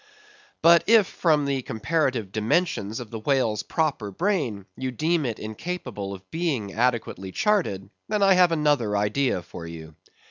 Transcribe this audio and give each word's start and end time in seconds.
But 0.63 0.83
if 0.87 1.05
from 1.05 1.45
the 1.45 1.61
comparative 1.61 2.31
dimensions 2.31 2.99
of 2.99 3.11
the 3.11 3.19
whale's 3.19 3.61
proper 3.61 4.09
brain, 4.09 4.65
you 4.75 4.89
deem 4.89 5.27
it 5.27 5.37
incapable 5.37 6.11
of 6.15 6.31
being 6.31 6.73
adequately 6.73 7.31
charted, 7.31 7.87
then 8.07 8.23
I 8.23 8.33
have 8.33 8.51
another 8.51 8.97
idea 8.97 9.43
for 9.43 9.67
you. 9.67 9.93